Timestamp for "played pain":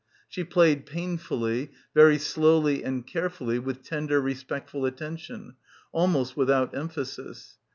0.43-1.17